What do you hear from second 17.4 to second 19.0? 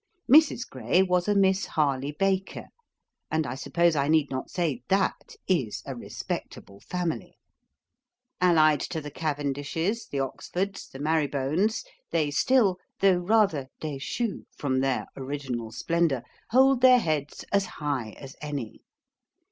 as high as any.